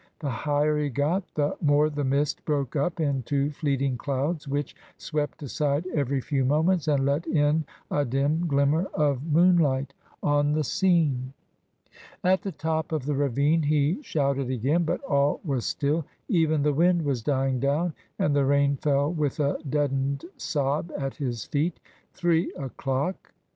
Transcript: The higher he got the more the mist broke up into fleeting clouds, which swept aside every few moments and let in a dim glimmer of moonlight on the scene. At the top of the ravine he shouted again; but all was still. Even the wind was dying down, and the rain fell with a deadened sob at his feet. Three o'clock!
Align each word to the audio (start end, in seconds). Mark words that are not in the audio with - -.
The 0.17 0.31
higher 0.31 0.79
he 0.79 0.89
got 0.89 1.31
the 1.35 1.55
more 1.61 1.87
the 1.87 2.03
mist 2.03 2.43
broke 2.43 2.75
up 2.75 2.99
into 2.99 3.51
fleeting 3.51 3.97
clouds, 3.99 4.47
which 4.47 4.75
swept 4.97 5.43
aside 5.43 5.85
every 5.93 6.19
few 6.21 6.43
moments 6.43 6.87
and 6.87 7.05
let 7.05 7.27
in 7.27 7.65
a 7.91 8.03
dim 8.03 8.47
glimmer 8.47 8.85
of 8.95 9.21
moonlight 9.31 9.93
on 10.23 10.53
the 10.53 10.63
scene. 10.63 11.33
At 12.23 12.41
the 12.41 12.51
top 12.51 12.91
of 12.91 13.05
the 13.05 13.13
ravine 13.13 13.61
he 13.61 14.01
shouted 14.01 14.49
again; 14.49 14.85
but 14.85 15.01
all 15.03 15.39
was 15.45 15.67
still. 15.67 16.03
Even 16.27 16.63
the 16.63 16.73
wind 16.73 17.03
was 17.03 17.21
dying 17.21 17.59
down, 17.59 17.93
and 18.17 18.35
the 18.35 18.43
rain 18.45 18.77
fell 18.77 19.13
with 19.13 19.39
a 19.39 19.59
deadened 19.69 20.25
sob 20.35 20.91
at 20.97 21.17
his 21.17 21.45
feet. 21.45 21.79
Three 22.15 22.51
o'clock! 22.53 23.33